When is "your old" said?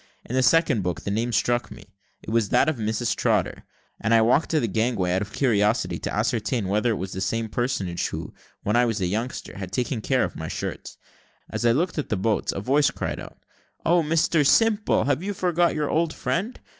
15.75-16.15